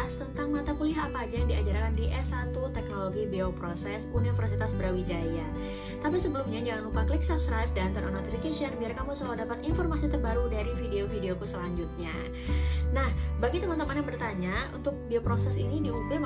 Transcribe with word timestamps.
bahas 0.00 0.16
tentang 0.16 0.48
mata 0.48 0.72
kuliah 0.80 1.12
apa 1.12 1.28
aja 1.28 1.44
yang 1.44 1.48
diajarkan 1.52 1.92
di 1.92 2.08
S1 2.08 2.56
Teknologi 2.56 3.28
Bioproses 3.28 4.08
Universitas 4.16 4.72
Brawijaya. 4.72 5.44
Tapi 6.00 6.16
sebelumnya 6.16 6.64
jangan 6.64 6.88
lupa 6.88 7.04
klik 7.04 7.20
subscribe 7.20 7.68
dan 7.76 7.92
turn 7.92 8.08
on 8.08 8.16
notification 8.16 8.72
biar 8.80 8.96
kamu 8.96 9.12
selalu 9.12 9.44
dapat 9.44 9.60
informasi 9.60 10.08
terbaru 10.08 10.48
dari 10.48 10.72
video-videoku 10.72 11.44
selanjutnya. 11.44 12.16
Nah, 12.96 13.12
bagi 13.44 13.60
teman-teman 13.60 14.00
yang 14.00 14.08
bertanya, 14.08 14.56
untuk 14.72 14.96
bioproses 15.04 15.60
ini 15.60 15.84
di 15.84 15.92
UB 15.92 16.16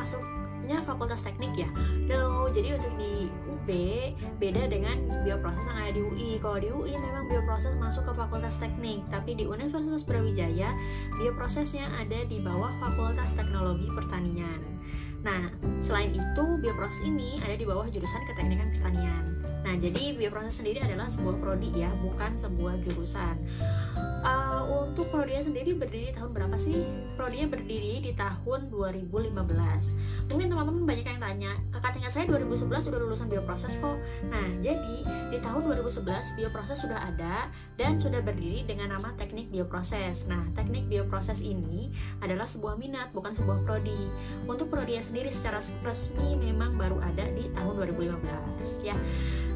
masuknya 0.64 0.88
fakultas 0.88 1.20
teknik 1.20 1.52
ya? 1.60 1.68
No, 2.08 2.48
jadi 2.48 2.80
untuk 2.80 2.96
di 2.96 3.28
UB 3.28 3.68
beda 4.40 4.64
dengan 4.72 4.96
bioproses 5.20 5.60
yang 5.60 5.76
ada 5.76 5.92
di 5.92 6.00
UI. 6.00 6.30
Kalau 6.40 6.56
di 6.56 6.68
UI 6.72 6.96
memang 6.96 7.28
bioproses 7.28 7.76
masuk 7.76 8.08
ke 8.08 8.12
fakultas 8.16 8.56
teknik, 8.56 9.04
tapi 9.12 9.36
di 9.36 9.44
Universitas 9.44 10.08
Brawijaya 10.08 10.72
bioprosesnya 11.20 11.84
ada 12.00 12.24
di 12.24 12.40
bawah 12.40 12.72
Fakultas 12.80 13.36
Teknologi 13.36 13.92
Pertanian. 13.92 14.60
Nah, 15.20 15.52
selain 15.84 16.16
itu 16.16 16.44
bioproses 16.64 17.00
ini 17.04 17.36
ada 17.44 17.56
di 17.60 17.68
bawah 17.68 17.84
jurusan 17.92 18.22
Keteknikan 18.32 18.72
Pertanian. 18.80 19.24
Nah, 19.68 19.76
jadi 19.76 20.16
bioproses 20.16 20.64
sendiri 20.64 20.80
adalah 20.80 21.12
sebuah 21.12 21.44
prodi 21.44 21.72
ya, 21.76 21.92
bukan 22.00 22.40
sebuah 22.40 22.80
jurusan. 22.88 23.36
Uh, 24.24 24.43
untuk 24.64 25.06
prodinya 25.12 25.44
sendiri 25.44 25.76
berdiri 25.76 26.10
tahun 26.16 26.32
berapa 26.32 26.56
sih? 26.56 26.84
Prodinya 27.14 27.52
berdiri 27.52 28.00
di 28.00 28.12
tahun 28.16 28.72
2015. 28.72 29.30
Mungkin 30.30 30.46
teman-teman 30.48 30.84
banyak 30.88 31.06
yang 31.06 31.20
tanya, 31.20 31.52
kakak 31.72 31.96
tingkat 31.98 32.12
saya 32.12 32.24
2011 32.28 32.88
sudah 32.88 32.98
lulusan 33.00 33.28
bioproses 33.28 33.76
kok. 33.78 33.96
Nah, 34.30 34.46
jadi 34.64 34.96
di 35.34 35.38
tahun 35.42 35.60
2011 35.68 36.36
bioproses 36.38 36.78
sudah 36.80 36.98
ada 37.00 37.52
dan 37.76 37.98
sudah 38.00 38.24
berdiri 38.24 38.64
dengan 38.64 38.96
nama 38.96 39.12
teknik 39.18 39.52
bioproses. 39.52 40.24
Nah, 40.30 40.46
teknik 40.56 40.88
bioproses 40.88 41.44
ini 41.44 41.92
adalah 42.24 42.48
sebuah 42.48 42.80
minat, 42.80 43.12
bukan 43.12 43.36
sebuah 43.36 43.64
prodi. 43.68 43.98
Untuk 44.48 44.70
prodinya 44.72 45.04
sendiri 45.04 45.28
secara 45.28 45.60
resmi 45.84 46.40
memang 46.40 46.78
baru 46.78 47.02
ada 47.04 47.28
di 47.34 47.50
tahun 47.52 47.84
2015 47.84 48.80
ya. 48.80 48.96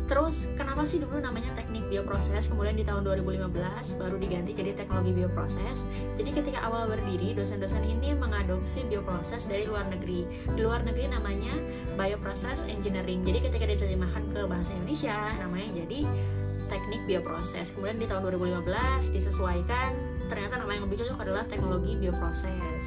Terus 0.08 0.48
kenapa 0.56 0.88
sih 0.88 1.04
dulu 1.04 1.20
namanya 1.20 1.52
teknik 1.52 1.84
bioproses 1.92 2.48
kemudian 2.48 2.80
di 2.80 2.84
tahun 2.88 3.04
2015 3.04 4.00
baru 4.00 4.16
diganti 4.16 4.56
jadi 4.56 4.72
teknologi 4.72 4.97
bioproses. 5.06 5.86
Jadi 6.18 6.30
ketika 6.34 6.66
awal 6.66 6.90
berdiri 6.90 7.36
dosen-dosen 7.36 7.82
ini 7.86 8.16
mengadopsi 8.18 8.82
bioproses 8.90 9.46
dari 9.46 9.68
luar 9.68 9.86
negeri. 9.86 10.26
Di 10.50 10.60
luar 10.60 10.82
negeri 10.82 11.06
namanya 11.06 11.54
bioprocess 11.94 12.66
engineering. 12.66 13.22
Jadi 13.22 13.38
ketika 13.50 13.64
diterjemahkan 13.70 14.22
ke 14.34 14.40
bahasa 14.50 14.70
Indonesia 14.74 15.18
namanya 15.38 15.68
jadi 15.84 15.98
teknik 16.68 17.00
bioproses. 17.06 17.72
Kemudian 17.72 17.98
di 18.02 18.06
tahun 18.10 18.22
2015 18.28 19.14
disesuaikan 19.14 19.90
ternyata 20.28 20.60
nama 20.60 20.72
yang 20.76 20.84
lebih 20.84 21.06
cocok 21.06 21.18
adalah 21.24 21.44
teknologi 21.48 21.96
bioproses. 21.96 22.84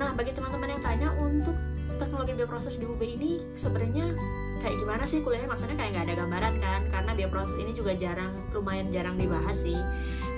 Nah, 0.00 0.16
bagi 0.16 0.32
teman-teman 0.32 0.68
yang 0.78 0.82
tanya 0.82 1.08
untuk 1.20 1.54
teknologi 2.00 2.32
bioproses 2.32 2.80
di 2.80 2.88
UB 2.88 3.02
ini 3.04 3.44
sebenarnya 3.52 4.16
kayak 4.64 4.76
gimana 4.80 5.04
sih 5.04 5.20
kuliahnya 5.20 5.48
maksudnya 5.48 5.76
kayak 5.76 5.90
nggak 5.96 6.06
ada 6.08 6.14
gambaran 6.24 6.54
kan 6.60 6.80
karena 6.88 7.12
bioproses 7.12 7.56
ini 7.60 7.72
juga 7.76 7.92
jarang 7.96 8.32
lumayan 8.56 8.88
jarang 8.88 9.16
dibahas 9.20 9.56
sih 9.60 9.76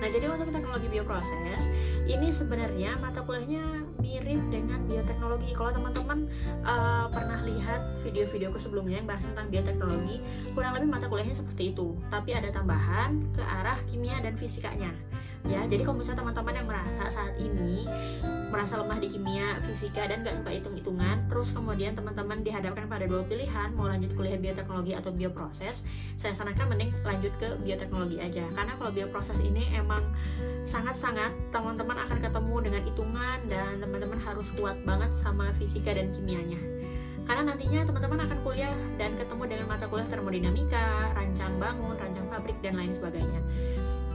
nah 0.02 0.10
jadi 0.10 0.26
untuk 0.26 0.50
teknologi 0.50 0.90
bioproses 0.90 1.62
ini 2.10 2.34
sebenarnya 2.34 2.98
mata 2.98 3.22
kuliahnya 3.22 3.86
mirip 4.02 4.42
dengan 4.50 4.82
bioteknologi. 4.90 5.54
Kalau 5.54 5.70
teman-teman 5.70 6.26
uh, 6.66 7.06
pernah 7.06 7.38
lihat 7.46 8.02
video-videoku 8.02 8.58
sebelumnya 8.58 8.98
yang 8.98 9.06
bahas 9.06 9.22
tentang 9.22 9.46
bioteknologi 9.48 10.18
kurang 10.58 10.74
lebih 10.74 10.90
mata 10.90 11.06
kuliahnya 11.06 11.38
seperti 11.38 11.70
itu. 11.70 11.94
Tapi 12.10 12.34
ada 12.34 12.50
tambahan 12.50 13.30
ke 13.30 13.42
arah 13.42 13.78
kimia 13.86 14.18
dan 14.18 14.34
fisikanya. 14.34 14.90
Ya 15.50 15.58
jadi 15.66 15.82
kalau 15.82 15.98
misalnya 15.98 16.22
teman-teman 16.22 16.54
yang 16.54 16.66
merasa 16.70 17.02
saat 17.10 17.34
ini 17.34 17.82
merasa 18.54 18.78
lemah 18.78 19.02
di 19.02 19.10
kimia, 19.10 19.58
fisika 19.66 20.06
dan 20.06 20.22
gak 20.22 20.38
suka 20.38 20.54
hitung-hitungan 20.54 21.26
terus 21.26 21.50
kemudian 21.50 21.98
teman-teman 21.98 22.46
dihadapkan 22.46 22.86
pada 22.86 23.10
dua 23.10 23.26
pilihan 23.26 23.74
mau 23.74 23.90
lanjut 23.90 24.14
kuliah 24.14 24.38
bioteknologi 24.38 24.94
atau 24.94 25.10
bioproses 25.10 25.82
saya 26.14 26.36
sarankan 26.36 26.70
mending 26.70 26.94
lanjut 27.02 27.34
ke 27.42 27.58
bioteknologi 27.58 28.22
aja. 28.22 28.46
Karena 28.54 28.78
kalau 28.78 28.94
bioproses 28.94 29.42
ini 29.42 29.66
emang 29.74 29.91
sangat-sangat 30.62 31.32
teman-teman 31.50 31.98
akan 32.06 32.18
ketemu 32.22 32.56
dengan 32.64 32.82
hitungan 32.86 33.38
dan 33.50 33.72
teman-teman 33.82 34.20
harus 34.22 34.48
kuat 34.56 34.78
banget 34.86 35.10
sama 35.20 35.50
fisika 35.58 35.92
dan 35.92 36.08
kimianya. 36.14 36.60
Karena 37.22 37.54
nantinya 37.54 37.86
teman-teman 37.86 38.18
akan 38.26 38.38
kuliah 38.42 38.74
dan 38.98 39.14
ketemu 39.14 39.42
dengan 39.46 39.66
mata 39.70 39.86
kuliah 39.86 40.08
termodinamika, 40.10 41.14
rancang 41.14 41.54
bangun, 41.58 41.94
rancang 41.94 42.26
pabrik, 42.26 42.58
dan 42.64 42.74
lain 42.74 42.92
sebagainya. 42.94 43.40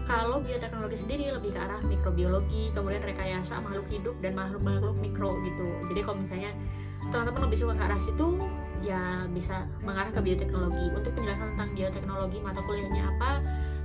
Kalau 0.08 0.40
bioteknologi 0.40 0.98
sendiri 1.04 1.36
lebih 1.36 1.52
ke 1.52 1.60
arah 1.60 1.84
mikrobiologi 1.84 2.72
kemudian 2.72 3.04
rekayasa 3.04 3.60
makhluk 3.60 3.88
hidup 3.92 4.16
dan 4.24 4.40
makhluk-makhluk 4.40 4.96
mikro 5.04 5.36
gitu. 5.44 5.68
Jadi 5.92 6.00
kalau 6.00 6.18
misalnya 6.24 6.52
teman-teman 7.12 7.42
lebih 7.52 7.60
suka 7.60 7.74
ke 7.76 7.84
arah 7.84 8.00
situ 8.00 8.28
ya 8.84 9.28
bisa 9.36 9.68
mengarah 9.84 10.12
ke 10.16 10.20
bioteknologi. 10.24 10.86
Untuk 10.96 11.12
penjelasan 11.12 11.48
tentang 11.56 11.70
bioteknologi 11.76 12.38
mata 12.40 12.64
kuliahnya 12.64 13.04
apa 13.04 13.32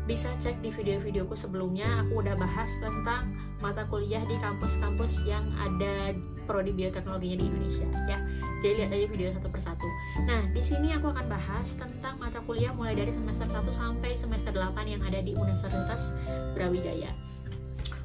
bisa 0.02 0.34
cek 0.42 0.58
di 0.66 0.74
video-videoku 0.74 1.38
sebelumnya 1.38 1.86
aku 2.02 2.26
udah 2.26 2.34
bahas 2.34 2.70
tentang 2.82 3.38
mata 3.62 3.86
kuliah 3.86 4.22
di 4.26 4.34
kampus-kampus 4.42 5.22
yang 5.22 5.46
ada 5.54 6.10
prodi 6.42 6.74
bioteknologinya 6.74 7.38
di 7.38 7.46
Indonesia 7.46 7.86
ya. 8.10 8.18
Jadi 8.62 8.72
lihat 8.82 8.90
aja 8.90 9.06
video 9.06 9.28
satu 9.30 9.48
persatu. 9.50 9.86
Nah 10.26 10.42
di 10.50 10.62
sini 10.62 10.90
aku 10.90 11.14
akan 11.14 11.26
bahas 11.30 11.70
tentang 11.78 12.18
mata 12.18 12.42
kuliah 12.42 12.74
mulai 12.74 12.98
dari 12.98 13.14
semester 13.14 13.46
1 13.46 13.62
sampai 13.70 14.18
semester 14.18 14.50
8 14.50 14.74
yang 14.90 15.02
ada 15.06 15.22
di 15.22 15.38
Universitas 15.38 16.10
Brawijaya. 16.58 17.14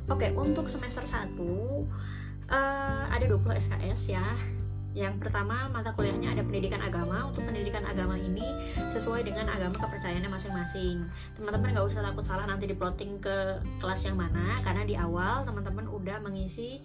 Oke 0.08 0.30
untuk 0.38 0.70
semester 0.70 1.02
1 1.02 1.42
uh, 1.42 3.04
ada 3.10 3.26
20 3.26 3.42
SKS 3.58 4.14
ya. 4.14 4.28
Yang 4.98 5.22
pertama 5.22 5.70
mata 5.70 5.94
kuliahnya 5.94 6.34
ada 6.34 6.42
pendidikan 6.46 6.82
agama. 6.82 7.30
Untuk 7.30 7.46
pendidikan 7.46 7.86
agama 7.86 8.18
ini 8.18 8.46
sesuai 8.98 9.30
dengan 9.30 9.46
agama 9.54 9.78
kepercayaannya 9.78 10.32
masing-masing. 10.34 11.06
Teman-teman 11.38 11.78
nggak 11.78 11.86
usah 11.86 12.02
takut 12.02 12.26
salah 12.26 12.50
nanti 12.50 12.66
diplotting 12.66 13.22
ke 13.22 13.62
kelas 13.78 14.10
yang 14.10 14.18
mana 14.18 14.58
karena 14.66 14.84
di 14.90 14.98
awal 14.98 15.46
teman-teman 15.46 15.86
udah 15.86 16.18
mengisi 16.26 16.82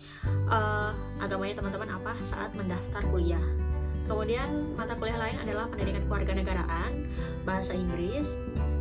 uh, 0.52 0.92
agamanya 1.24 1.64
teman-teman 1.64 1.96
apa 1.96 2.12
saat 2.28 2.52
mendaftar 2.52 3.00
kuliah. 3.08 3.42
Kemudian 4.04 4.76
mata 4.76 4.92
kuliah 5.00 5.16
lain 5.16 5.40
adalah 5.40 5.72
pendidikan 5.72 6.04
kewarganegaraan, 6.04 7.08
bahasa 7.48 7.72
Inggris, 7.72 8.28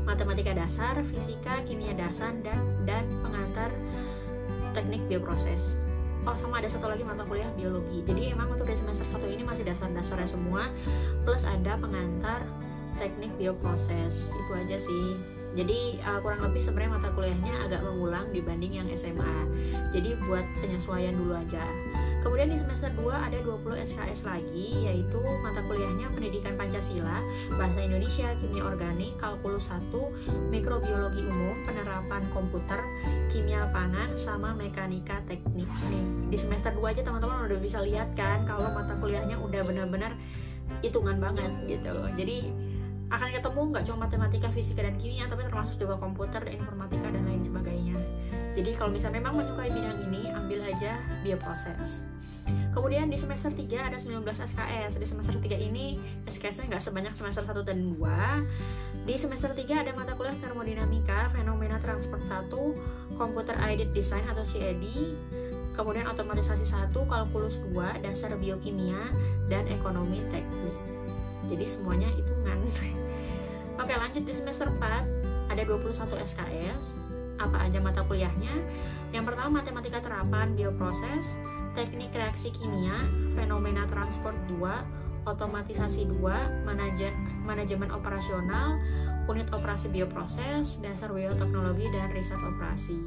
matematika 0.04 0.52
dasar, 0.52 1.00
fisika, 1.08 1.64
kimia 1.64 1.96
dasar 1.96 2.36
dan 2.44 2.60
dan 2.84 3.08
pengantar 3.24 3.72
teknik 4.76 5.00
bioproses 5.08 5.80
oh 6.26 6.38
sama 6.38 6.62
ada 6.62 6.70
satu 6.70 6.86
lagi 6.86 7.02
mata 7.02 7.26
kuliah 7.26 7.50
biologi 7.58 8.06
jadi 8.06 8.38
emang 8.38 8.54
untuk 8.54 8.70
di 8.70 8.78
semester 8.78 9.06
satu 9.10 9.26
ini 9.26 9.42
masih 9.42 9.66
dasar-dasarnya 9.66 10.30
semua 10.30 10.70
plus 11.26 11.42
ada 11.42 11.74
pengantar 11.82 12.46
teknik 12.98 13.32
bioproses 13.40 14.32
itu 14.32 14.52
aja 14.56 14.78
sih 14.80 15.08
jadi 15.52 16.00
uh, 16.08 16.20
kurang 16.24 16.48
lebih 16.48 16.64
sebenarnya 16.64 16.96
mata 16.96 17.10
kuliahnya 17.12 17.54
agak 17.68 17.84
mengulang 17.84 18.26
dibanding 18.32 18.80
yang 18.80 18.88
SMA 18.96 19.36
jadi 19.92 20.16
buat 20.24 20.46
penyesuaian 20.64 21.12
dulu 21.16 21.36
aja 21.36 21.64
Kemudian 22.22 22.54
di 22.54 22.58
semester 22.62 22.94
2 23.02 23.10
ada 23.10 23.40
20 23.42 23.82
SKS 23.82 24.30
lagi 24.30 24.86
yaitu 24.86 25.18
mata 25.42 25.58
kuliahnya 25.66 26.06
Pendidikan 26.14 26.54
Pancasila, 26.54 27.18
Bahasa 27.58 27.82
Indonesia, 27.82 28.30
Kimia 28.38 28.62
Organik, 28.62 29.18
Kalkulus 29.18 29.74
1, 29.74 29.90
Mikrobiologi 30.54 31.26
Umum, 31.26 31.58
Penerapan 31.66 32.22
Komputer, 32.30 32.78
Kimia 33.34 33.66
Pangan, 33.74 34.14
sama 34.14 34.54
Mekanika 34.54 35.18
Teknik. 35.26 35.66
Nih, 35.90 36.06
di 36.30 36.38
semester 36.38 36.70
2 36.78 36.94
aja 36.94 37.02
teman-teman 37.02 37.50
udah 37.50 37.58
bisa 37.58 37.82
lihat 37.82 38.14
kan 38.14 38.46
kalau 38.46 38.70
mata 38.70 38.94
kuliahnya 39.02 39.42
udah 39.42 39.66
benar-benar 39.66 40.14
hitungan 40.86 41.18
banget 41.18 41.50
gitu. 41.66 41.94
Jadi 42.22 42.54
akan 43.12 43.28
ketemu 43.36 43.62
nggak 43.76 43.84
cuma 43.86 43.98
matematika, 44.08 44.48
fisika 44.56 44.82
dan 44.88 44.96
kimia, 44.96 45.28
tapi 45.28 45.44
termasuk 45.44 45.76
juga 45.76 46.00
komputer, 46.00 46.48
informatika 46.48 47.12
dan 47.12 47.28
lain 47.28 47.44
sebagainya. 47.44 48.00
Jadi 48.56 48.72
kalau 48.76 48.92
misalnya 48.92 49.20
memang 49.20 49.36
menyukai 49.36 49.72
bidang 49.72 50.00
ini, 50.08 50.32
ambil 50.32 50.60
aja 50.64 51.00
bioproses. 51.24 52.08
Kemudian 52.72 53.12
di 53.12 53.20
semester 53.20 53.52
3 53.52 53.92
ada 53.92 54.00
19 54.00 54.24
SKS. 54.24 54.96
Di 54.96 55.08
semester 55.08 55.36
3 55.36 55.60
ini 55.60 56.00
SKS-nya 56.24 56.72
nggak 56.72 56.84
sebanyak 56.84 57.14
semester 57.16 57.44
1 57.44 57.68
dan 57.68 57.84
2. 57.84 59.08
Di 59.08 59.16
semester 59.20 59.52
3 59.52 59.84
ada 59.84 59.92
mata 59.92 60.16
kuliah 60.16 60.36
termodinamika, 60.40 61.32
fenomena 61.36 61.82
transport 61.84 62.24
1, 62.24 62.48
computer 63.20 63.58
aided 63.60 63.92
design 63.98 64.24
atau 64.30 64.46
CAD, 64.46 64.84
kemudian 65.74 66.06
otomatisasi 66.06 66.64
1, 66.64 66.94
kalkulus 67.10 67.58
2, 67.74 68.06
dasar 68.06 68.30
biokimia, 68.38 69.10
dan 69.50 69.66
ekonomi 69.68 70.22
teknik. 70.30 70.78
Jadi 71.50 71.66
semuanya 71.66 72.10
hitungan. 72.12 72.60
Oke 73.82 73.94
lanjut 73.98 74.24
di 74.28 74.34
semester 74.36 74.70
4 74.70 75.50
ada 75.52 75.62
21 75.68 76.26
SKS 76.28 76.84
apa 77.42 77.58
aja 77.66 77.82
mata 77.82 78.06
kuliahnya? 78.06 78.54
Yang 79.12 79.34
pertama 79.34 79.60
matematika 79.60 80.00
terapan 80.00 80.54
bioproses 80.54 81.42
teknik 81.74 82.14
reaksi 82.14 82.54
kimia 82.54 82.96
fenomena 83.34 83.88
transport 83.90 84.36
2 84.60 85.26
otomatisasi 85.26 86.10
2 86.10 86.66
manaje 86.66 87.14
manajemen 87.46 87.94
operasional 87.94 88.78
unit 89.30 89.48
operasi 89.54 89.88
bioproses 89.94 90.82
dasar 90.82 91.14
bioteknologi 91.14 91.86
dan 91.94 92.10
riset 92.12 92.40
operasi. 92.42 92.98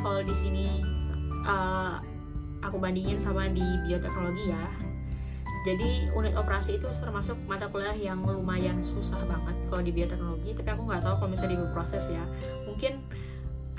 Kalau 0.00 0.20
di 0.22 0.34
sini 0.36 0.66
uh, 1.48 1.98
aku 2.60 2.76
bandingin 2.76 3.18
sama 3.18 3.48
di 3.48 3.64
bioteknologi 3.88 4.52
ya 4.52 4.64
jadi 5.60 6.08
unit 6.16 6.34
operasi 6.36 6.80
itu 6.80 6.88
termasuk 7.04 7.36
mata 7.44 7.68
kuliah 7.68 7.92
yang 7.92 8.24
lumayan 8.24 8.80
susah 8.80 9.20
banget 9.28 9.56
kalau 9.68 9.82
di 9.84 9.92
bioteknologi 9.92 10.56
tapi 10.56 10.68
aku 10.72 10.82
nggak 10.88 11.02
tahu 11.04 11.14
kalau 11.20 11.30
misalnya 11.30 11.60
di 11.60 11.68
proses 11.76 12.04
ya 12.08 12.24
mungkin 12.64 13.04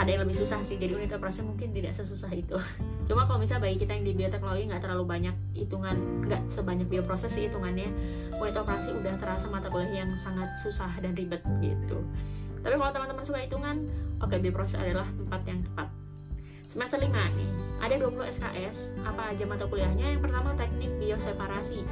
ada 0.02 0.10
yang 0.18 0.26
lebih 0.26 0.34
susah 0.34 0.58
sih. 0.66 0.82
Jadi 0.82 0.98
unit 0.98 1.14
operasi 1.14 1.46
mungkin 1.46 1.78
tidak 1.78 1.94
sesusah 1.94 2.34
itu. 2.34 2.58
Cuma 3.08 3.30
kalau 3.30 3.38
misalnya 3.38 3.70
bagi 3.70 3.86
kita 3.86 3.94
yang 3.94 4.06
di 4.10 4.14
bioteknologi 4.18 4.66
nggak 4.66 4.82
terlalu 4.82 5.06
banyak 5.06 5.36
hitungan 5.54 6.26
nggak 6.26 6.42
sebanyak 6.50 6.90
bioproses 6.90 7.30
sih 7.30 7.46
hitungannya 7.46 7.94
unit 8.34 8.56
operasi 8.58 8.98
udah 8.98 9.14
terasa 9.22 9.46
mata 9.54 9.70
kuliah 9.70 10.02
yang 10.02 10.10
sangat 10.18 10.50
susah 10.66 10.90
dan 11.06 11.14
ribet 11.14 11.46
gitu. 11.62 12.02
Tapi 12.62 12.74
kalau 12.78 12.94
teman-teman 12.94 13.26
suka 13.26 13.46
hitungan 13.46 13.86
oke 14.22 14.34
okay, 14.34 14.38
bioproses 14.42 14.78
adalah 14.82 15.06
tempat 15.06 15.42
yang 15.46 15.62
tepat 15.66 15.88
Semester 16.72 17.04
5 17.04 17.12
nih, 17.12 17.52
ada 17.84 18.00
20 18.00 18.32
SKS. 18.32 18.96
Apa 19.04 19.36
aja 19.36 19.44
mata 19.44 19.68
kuliahnya? 19.68 20.16
Yang 20.16 20.24
pertama 20.24 20.56
teknik 20.56 20.88
bioseparasi, 21.04 21.84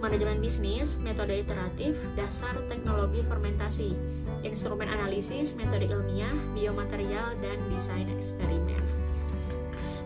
manajemen 0.00 0.40
bisnis, 0.40 0.96
metode 0.96 1.44
iteratif, 1.44 1.92
dasar 2.16 2.56
teknologi 2.72 3.20
fermentasi, 3.20 3.92
instrumen 4.40 4.88
analisis, 4.88 5.52
metode 5.60 5.92
ilmiah, 5.92 6.32
biomaterial, 6.56 7.36
dan 7.44 7.60
desain 7.68 8.08
eksperimen. 8.16 8.80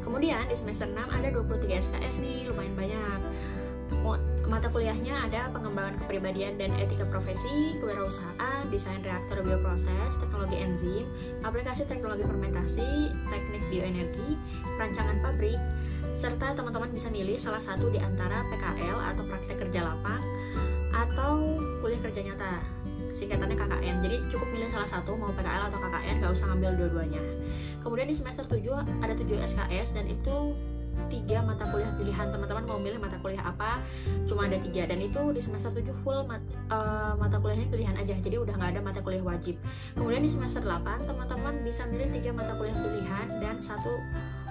Kemudian 0.02 0.42
di 0.50 0.56
semester 0.58 0.90
6 0.90 0.98
ada 0.98 1.28
23 1.30 1.78
SKS 1.78 2.18
nih, 2.18 2.50
lumayan 2.50 2.74
banyak 2.74 3.20
mata 4.48 4.72
kuliahnya 4.72 5.28
ada 5.28 5.52
pengembangan 5.52 6.00
kepribadian 6.02 6.56
dan 6.56 6.72
etika 6.80 7.04
profesi, 7.12 7.76
kewirausahaan, 7.78 8.64
desain 8.72 9.04
reaktor 9.04 9.44
bioproses, 9.44 10.10
teknologi 10.18 10.56
enzim, 10.56 11.04
aplikasi 11.44 11.84
teknologi 11.84 12.24
fermentasi, 12.24 13.12
teknik 13.28 13.62
bioenergi, 13.68 14.40
perancangan 14.80 15.20
pabrik, 15.20 15.60
serta 16.16 16.56
teman-teman 16.56 16.90
bisa 16.90 17.12
milih 17.12 17.36
salah 17.36 17.60
satu 17.60 17.92
di 17.92 18.00
antara 18.00 18.42
PKL 18.48 18.98
atau 19.14 19.22
praktek 19.28 19.56
kerja 19.68 19.84
lapang 19.84 20.22
atau 20.96 21.60
kuliah 21.84 22.00
kerja 22.00 22.20
nyata. 22.32 22.58
Singkatannya 23.12 23.58
KKN 23.58 23.96
jadi 24.02 24.16
cukup 24.30 24.48
milih 24.50 24.70
salah 24.72 24.88
satu 24.88 25.14
mau 25.14 25.30
PKL 25.34 25.68
atau 25.68 25.78
KKN 25.78 26.14
gak 26.24 26.32
usah 26.32 26.46
ngambil 26.54 26.70
dua-duanya. 26.80 27.22
Kemudian 27.84 28.08
di 28.10 28.16
semester 28.16 28.46
7 28.48 29.04
ada 29.04 29.14
7 29.14 29.26
SKS 29.38 29.94
dan 29.94 30.06
itu 30.10 30.54
tiga 31.06 31.38
mata 31.46 31.64
kuliah 31.70 31.90
pilihan. 31.94 32.26
Teman-teman 32.28 32.64
mau 32.66 32.78
milih 32.82 32.98
mata 32.98 33.16
kuliah 33.22 33.42
apa? 33.46 33.78
Cuma 34.26 34.50
ada 34.50 34.58
tiga. 34.58 34.90
Dan 34.90 34.98
itu 34.98 35.22
di 35.30 35.40
semester 35.40 35.70
7 35.70 35.94
full 36.02 36.26
mat, 36.26 36.42
uh, 36.68 37.14
mata 37.14 37.38
kuliahnya 37.38 37.70
pilihan 37.70 37.94
aja. 37.94 38.18
Jadi 38.18 38.36
udah 38.38 38.54
nggak 38.58 38.70
ada 38.78 38.80
mata 38.82 39.00
kuliah 39.00 39.22
wajib. 39.22 39.54
Kemudian 39.94 40.22
di 40.26 40.30
semester 40.30 40.60
8 40.60 41.06
teman-teman 41.06 41.62
bisa 41.62 41.86
milih 41.86 42.10
tiga 42.18 42.30
mata 42.34 42.58
kuliah 42.58 42.76
pilihan 42.76 43.26
dan 43.38 43.56
satu 43.62 43.94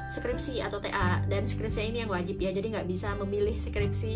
skripsi 0.07 0.63
atau 0.63 0.79
TA 0.79 1.19
dan 1.27 1.43
skripsi 1.43 1.91
ini 1.91 2.07
yang 2.07 2.11
wajib 2.11 2.39
ya. 2.39 2.55
Jadi 2.55 2.73
nggak 2.73 2.87
bisa 2.87 3.11
memilih 3.19 3.59
skripsi 3.59 4.15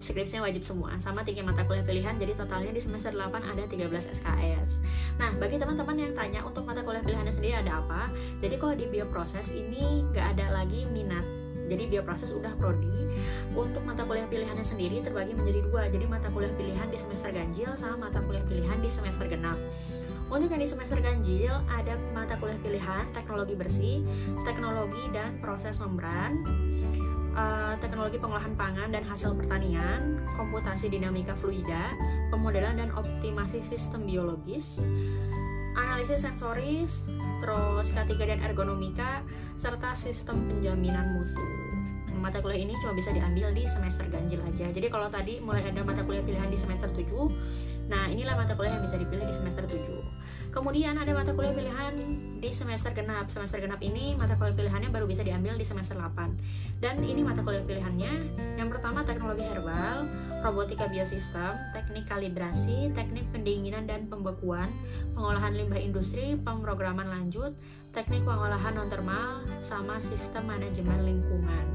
skripsinya 0.00 0.48
wajib 0.48 0.64
semua 0.64 0.96
sama 0.96 1.22
tiga 1.22 1.44
mata 1.44 1.62
kuliah 1.68 1.84
pilihan 1.84 2.16
jadi 2.16 2.32
totalnya 2.34 2.72
di 2.72 2.80
semester 2.80 3.12
8 3.12 3.36
ada 3.44 3.62
13 3.68 3.86
SKS 3.92 4.80
nah 5.20 5.30
bagi 5.36 5.60
teman-teman 5.60 5.96
yang 6.00 6.12
tanya 6.16 6.40
untuk 6.42 6.64
mata 6.64 6.80
kuliah 6.80 7.04
pilihannya 7.04 7.34
sendiri 7.34 7.60
ada 7.60 7.82
apa? 7.84 8.10
Jadi 8.40 8.54
kalau 8.56 8.74
di 8.74 8.86
bioproses 8.88 9.52
ini 9.52 10.04
nggak 10.10 10.36
ada 10.36 10.62
lagi 10.62 10.88
minat. 10.88 11.22
Jadi 11.70 11.86
bioproses 11.86 12.34
udah 12.34 12.50
prodi. 12.58 12.90
Untuk 13.54 13.86
mata 13.86 14.02
kuliah 14.02 14.26
pilihannya 14.26 14.66
sendiri 14.66 15.06
terbagi 15.06 15.38
menjadi 15.38 15.60
dua. 15.70 15.86
Jadi 15.86 16.04
mata 16.10 16.26
kuliah 16.34 16.50
pilihan 16.58 16.90
di 16.90 16.98
semester 16.98 17.30
ganjil 17.30 17.70
sama 17.78 18.10
mata 18.10 18.18
kuliah 18.26 18.42
pilihan 18.50 18.78
di 18.82 18.90
semester 18.90 19.30
genap. 19.30 19.54
Untuk 20.30 20.50
yang 20.50 20.62
di 20.62 20.70
semester 20.70 20.98
ganjil 20.98 21.54
ada 21.70 21.94
mata 22.10 22.34
kuliah 22.38 22.58
pilihan 22.62 23.06
teknologi 23.14 23.54
bersih, 23.54 24.02
teknologi 24.46 25.02
dan 25.14 25.38
proses 25.42 25.78
membran, 25.78 26.42
uh, 27.34 27.74
teknologi 27.78 28.18
pengolahan 28.18 28.54
pangan 28.54 28.90
dan 28.94 29.02
hasil 29.06 29.34
pertanian, 29.36 30.22
komputasi 30.34 30.90
dinamika 30.90 31.34
fluida, 31.38 31.94
pemodelan 32.30 32.78
dan 32.78 32.90
optimasi 32.94 33.62
sistem 33.62 34.06
biologis, 34.06 34.80
analisis 35.78 36.26
sensoris, 36.26 37.06
terus 37.42 37.86
K3 37.94 38.10
dan 38.18 38.38
ergonomika, 38.42 39.22
serta 39.54 39.94
sistem 39.94 40.36
penjaminan 40.50 41.18
mutu. 41.18 41.46
Mata 42.20 42.44
kuliah 42.44 42.68
ini 42.68 42.76
cuma 42.84 42.92
bisa 42.92 43.16
diambil 43.16 43.48
di 43.56 43.64
semester 43.64 44.04
ganjil 44.12 44.44
aja. 44.44 44.68
Jadi 44.68 44.92
kalau 44.92 45.08
tadi 45.08 45.40
mulai 45.40 45.64
ada 45.64 45.80
mata 45.80 46.04
kuliah 46.04 46.20
pilihan 46.20 46.52
di 46.52 46.58
semester 46.60 46.92
7, 46.92 47.88
nah 47.88 48.12
inilah 48.12 48.36
mata 48.36 48.52
kuliah 48.52 48.76
yang 48.76 48.84
bisa 48.84 49.00
dipilih 49.00 49.24
di 49.24 49.34
semester 49.34 49.64
7. 49.64 50.19
Kemudian 50.50 50.98
ada 50.98 51.14
mata 51.14 51.30
kuliah 51.30 51.54
pilihan 51.54 51.94
di 52.42 52.50
semester 52.50 52.90
genap. 52.90 53.30
Semester 53.30 53.62
genap 53.62 53.78
ini 53.78 54.18
mata 54.18 54.34
kuliah 54.34 54.54
pilihannya 54.58 54.90
baru 54.90 55.06
bisa 55.06 55.22
diambil 55.22 55.54
di 55.54 55.62
semester 55.62 55.94
8. 55.94 56.82
Dan 56.82 56.98
ini 57.06 57.22
mata 57.22 57.46
kuliah 57.46 57.62
pilihannya 57.62 58.12
yang 58.58 58.66
pertama 58.66 59.06
teknologi 59.06 59.46
herbal, 59.46 60.10
robotika 60.42 60.90
biosistem, 60.90 61.54
teknik 61.70 62.10
kalibrasi, 62.10 62.90
teknik 62.98 63.30
pendinginan 63.30 63.86
dan 63.86 64.10
pembekuan, 64.10 64.74
pengolahan 65.14 65.54
limbah 65.54 65.78
industri, 65.78 66.34
pemrograman 66.34 67.06
lanjut, 67.06 67.54
teknik 67.94 68.26
pengolahan 68.26 68.74
non 68.74 68.90
termal, 68.90 69.46
sama 69.62 70.02
sistem 70.02 70.50
manajemen 70.50 71.06
lingkungan. 71.06 71.66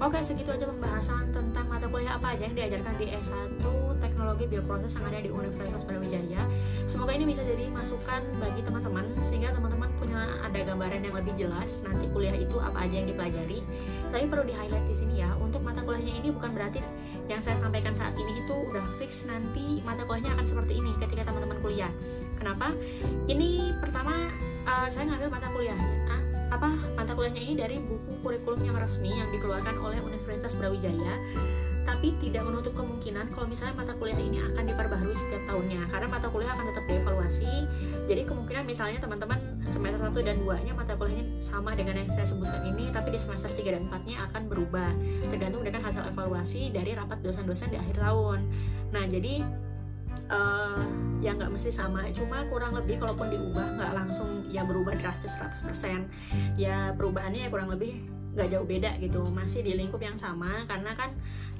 Oke, 0.00 0.18
segitu 0.26 0.50
aja 0.50 0.64
pembahasan 0.66 1.30
tentang 1.30 1.70
mata 1.70 1.86
kuliah 1.86 2.18
apa 2.18 2.34
aja 2.34 2.48
yang 2.50 2.56
diajarkan 2.56 2.94
di 2.98 3.14
S1 3.14 3.89
Teknologi 4.20 4.52
Bioproses 4.52 4.92
yang 5.00 5.06
ada 5.08 5.18
di 5.24 5.32
Universitas 5.32 5.80
Brawijaya. 5.88 6.44
Semoga 6.84 7.16
ini 7.16 7.24
bisa 7.32 7.40
jadi 7.40 7.72
masukan 7.72 8.20
bagi 8.36 8.60
teman-teman 8.60 9.08
sehingga 9.24 9.48
teman-teman 9.56 9.88
punya 9.96 10.36
ada 10.44 10.60
gambaran 10.60 11.08
yang 11.08 11.16
lebih 11.16 11.32
jelas 11.40 11.80
nanti 11.80 12.04
kuliah 12.12 12.36
itu 12.36 12.52
apa 12.60 12.84
aja 12.84 13.00
yang 13.00 13.08
dipelajari. 13.08 13.64
Tapi 14.12 14.24
perlu 14.28 14.44
di 14.44 14.52
highlight 14.52 14.84
di 14.92 14.96
sini 15.00 15.24
ya, 15.24 15.32
untuk 15.40 15.64
mata 15.64 15.80
kuliahnya 15.80 16.20
ini 16.20 16.28
bukan 16.36 16.52
berarti 16.52 16.84
yang 17.32 17.40
saya 17.40 17.56
sampaikan 17.64 17.96
saat 17.96 18.12
ini 18.20 18.44
itu 18.44 18.52
udah 18.52 18.84
fix 19.00 19.24
nanti 19.24 19.80
mata 19.88 20.04
kuliahnya 20.04 20.36
akan 20.36 20.44
seperti 20.44 20.84
ini 20.84 20.92
ketika 21.00 21.24
teman-teman 21.24 21.56
kuliah. 21.64 21.92
Kenapa? 22.36 22.76
Ini 23.24 23.72
pertama 23.80 24.12
uh, 24.68 24.84
saya 24.92 25.08
ngambil 25.08 25.32
mata 25.32 25.48
kuliahnya 25.48 26.12
apa 26.50 26.66
mata 26.98 27.14
kuliahnya 27.14 27.40
ini 27.40 27.54
dari 27.56 27.76
buku 27.78 28.20
kurikulum 28.26 28.60
yang 28.66 28.76
resmi 28.76 29.14
yang 29.14 29.30
dikeluarkan 29.30 29.78
oleh 29.78 30.02
Universitas 30.02 30.52
Brawijaya 30.58 31.14
tapi 31.90 32.14
tidak 32.22 32.46
menutup 32.46 32.70
kemungkinan 32.78 33.34
kalau 33.34 33.50
misalnya 33.50 33.74
mata 33.82 33.98
kuliah 33.98 34.14
ini 34.14 34.38
akan 34.38 34.62
diperbaharui 34.62 35.16
setiap 35.18 35.42
tahunnya 35.50 35.90
karena 35.90 36.06
mata 36.06 36.30
kuliah 36.30 36.54
akan 36.54 36.64
tetap 36.70 36.84
dievaluasi. 36.86 37.54
Jadi 38.06 38.22
kemungkinan 38.30 38.62
misalnya 38.62 38.98
teman-teman 39.02 39.38
semester 39.66 39.98
1 39.98 40.22
dan 40.22 40.36
2 40.38 40.66
nya 40.70 40.72
mata 40.78 40.94
kuliahnya 40.94 41.26
sama 41.42 41.74
dengan 41.74 41.98
yang 41.98 42.08
saya 42.14 42.30
sebutkan 42.30 42.62
ini 42.62 42.94
tapi 42.94 43.10
di 43.10 43.18
semester 43.18 43.50
3 43.50 43.74
dan 43.74 43.82
4 43.90 44.06
nya 44.06 44.16
akan 44.30 44.42
berubah 44.46 44.90
tergantung 45.34 45.66
dengan 45.66 45.82
hasil 45.82 46.02
evaluasi 46.14 46.70
dari 46.70 46.94
rapat 46.94 47.18
dosen-dosen 47.26 47.74
di 47.74 47.78
akhir 47.82 47.98
tahun. 47.98 48.38
Nah 48.94 49.04
jadi 49.10 49.42
uh, 50.30 50.86
ya 51.18 51.34
nggak 51.34 51.50
mesti 51.50 51.74
sama 51.74 52.06
cuma 52.14 52.46
kurang 52.46 52.78
lebih 52.78 53.02
kalaupun 53.02 53.34
diubah 53.34 53.66
nggak 53.76 53.92
langsung 53.98 54.46
ya 54.46 54.62
berubah 54.62 54.94
drastis 54.94 55.34
100% 55.66 56.06
ya 56.54 56.94
perubahannya 56.94 57.44
ya 57.44 57.48
kurang 57.50 57.68
lebih 57.74 57.98
nggak 58.30 58.48
jauh 58.56 58.66
beda 58.66 58.94
gitu 59.02 59.26
masih 59.26 59.60
di 59.66 59.74
lingkup 59.74 59.98
yang 59.98 60.14
sama 60.14 60.62
karena 60.70 60.94
kan 60.94 61.10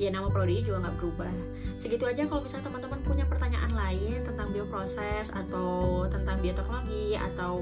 ya 0.00 0.09
nama 0.09 0.33
prodi 0.33 0.64
juga 0.64 0.88
nggak 0.88 0.97
berubah. 0.97 1.28
Segitu 1.76 2.09
aja 2.09 2.25
kalau 2.25 2.40
misalnya 2.40 2.73
teman-teman 2.73 3.00
punya 3.04 3.25
pertanyaan 3.28 3.73
lain 3.76 4.25
tentang 4.25 4.49
bioproses 4.49 5.28
atau 5.28 6.09
tentang 6.09 6.40
bioteknologi 6.40 7.21
atau 7.21 7.61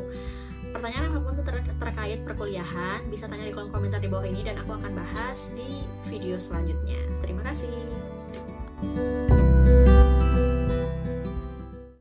pertanyaan 0.70 1.10
apa 1.10 1.18
pun 1.18 1.34
ter 1.42 1.56
terkait 1.66 2.18
perkuliahan 2.22 3.00
bisa 3.10 3.26
tanya 3.26 3.48
di 3.48 3.52
kolom 3.56 3.74
komentar 3.74 3.98
di 3.98 4.06
bawah 4.06 4.28
ini 4.28 4.46
dan 4.46 4.62
aku 4.62 4.78
akan 4.78 4.94
bahas 4.94 5.50
di 5.58 5.82
video 6.06 6.38
selanjutnya. 6.38 7.02
Terima 7.26 7.42
kasih 7.42 7.74